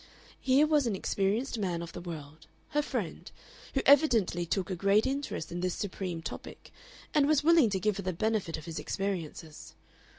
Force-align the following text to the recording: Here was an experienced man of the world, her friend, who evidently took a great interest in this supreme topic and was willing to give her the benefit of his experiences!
Here 0.41 0.65
was 0.65 0.87
an 0.87 0.95
experienced 0.95 1.59
man 1.59 1.83
of 1.83 1.93
the 1.93 2.01
world, 2.01 2.47
her 2.69 2.81
friend, 2.81 3.29
who 3.75 3.83
evidently 3.85 4.47
took 4.47 4.71
a 4.71 4.75
great 4.75 5.05
interest 5.05 5.51
in 5.51 5.59
this 5.59 5.75
supreme 5.75 6.23
topic 6.23 6.71
and 7.13 7.27
was 7.27 7.43
willing 7.43 7.69
to 7.69 7.79
give 7.79 7.97
her 7.97 8.01
the 8.03 8.11
benefit 8.11 8.57
of 8.57 8.65
his 8.65 8.79
experiences! 8.79 9.75